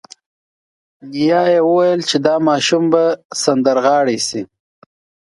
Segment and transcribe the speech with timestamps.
[1.11, 3.03] نیا یې وویل چې دا ماشوم به
[3.43, 4.41] سندرغاړی شي